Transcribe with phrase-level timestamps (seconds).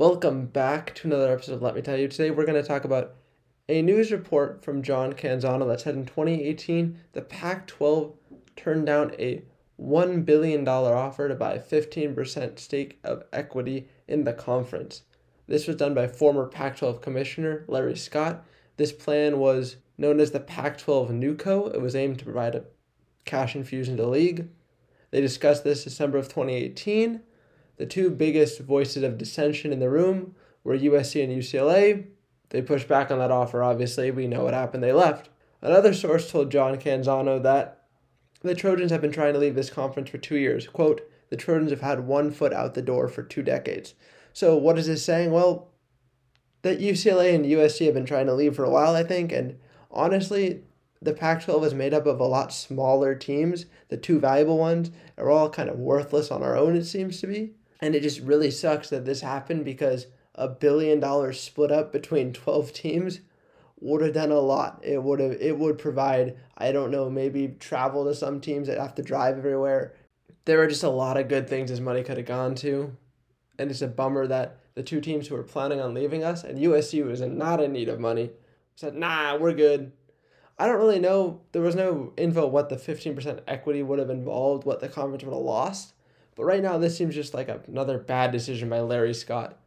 [0.00, 2.08] Welcome back to another episode of Let Me Tell You.
[2.08, 3.16] Today we're going to talk about
[3.68, 8.14] a news report from John Canzano that said in 2018 the Pac 12
[8.56, 9.42] turned down a
[9.78, 15.02] $1 billion offer to buy 15% stake of equity in the conference.
[15.46, 18.42] This was done by former Pac 12 Commissioner Larry Scott.
[18.78, 21.74] This plan was known as the Pac 12 NewCo.
[21.74, 22.64] It was aimed to provide a
[23.26, 24.48] cash infusion to the league.
[25.10, 27.20] They discussed this December of 2018.
[27.80, 30.34] The two biggest voices of dissension in the room
[30.64, 32.08] were USC and UCLA.
[32.50, 34.10] They pushed back on that offer, obviously.
[34.10, 34.82] We know what happened.
[34.82, 35.30] They left.
[35.62, 37.84] Another source told John Canzano that
[38.42, 40.68] the Trojans have been trying to leave this conference for two years.
[40.68, 43.94] Quote, the Trojans have had one foot out the door for two decades.
[44.34, 45.30] So, what is this saying?
[45.30, 45.70] Well,
[46.60, 49.32] that UCLA and USC have been trying to leave for a while, I think.
[49.32, 49.58] And
[49.90, 50.64] honestly,
[51.00, 53.64] the Pac 12 is made up of a lot smaller teams.
[53.88, 57.26] The two valuable ones are all kind of worthless on our own, it seems to
[57.26, 57.54] be.
[57.80, 62.32] And it just really sucks that this happened because a billion dollars split up between
[62.32, 63.20] 12 teams
[63.80, 64.80] would have done a lot.
[64.84, 68.78] It would have it would provide, I don't know, maybe travel to some teams that
[68.78, 69.94] have to drive everywhere.
[70.44, 72.96] There are just a lot of good things this money could have gone to.
[73.58, 76.58] And it's a bummer that the two teams who were planning on leaving us and
[76.58, 78.30] USC was not in need of money
[78.76, 79.92] said, nah, we're good.
[80.58, 81.40] I don't really know.
[81.52, 85.34] There was no info what the 15% equity would have involved, what the conference would
[85.34, 85.94] have lost.
[86.36, 89.58] But right now, this seems just like another bad decision by Larry Scott.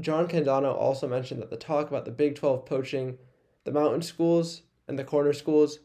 [0.00, 3.18] John Canzano also mentioned that the talk about the Big 12 poaching
[3.64, 5.80] the mountain schools and the corner schools,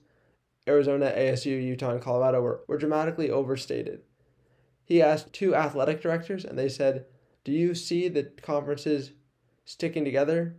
[0.67, 4.01] Arizona, ASU, Utah, and Colorado, were, were dramatically overstated.
[4.83, 7.05] He asked two athletic directors, and they said,
[7.43, 9.11] Do you see the conferences
[9.65, 10.55] sticking together?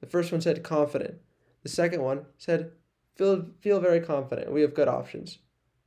[0.00, 1.18] The first one said confident.
[1.62, 2.72] The second one said,
[3.16, 4.52] feel, feel very confident.
[4.52, 5.38] We have good options.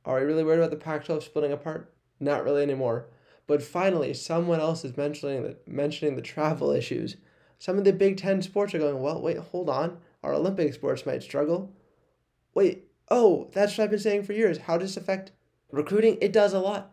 [0.04, 1.93] Are we really worried about the Pac 12 splitting apart?
[2.20, 3.06] Not really anymore.
[3.46, 7.16] But finally, someone else is mentioning the, mentioning the travel issues.
[7.58, 9.98] Some of the Big Ten sports are going, well, wait, hold on.
[10.22, 11.72] Our Olympic sports might struggle.
[12.54, 14.58] Wait, oh, that's what I've been saying for years.
[14.58, 15.32] How does this affect
[15.70, 16.18] recruiting?
[16.20, 16.92] It does a lot.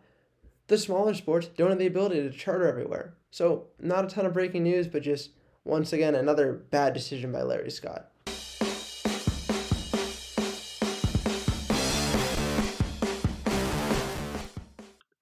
[0.66, 3.14] The smaller sports don't have the ability to charter everywhere.
[3.30, 5.30] So, not a ton of breaking news, but just
[5.64, 8.11] once again, another bad decision by Larry Scott.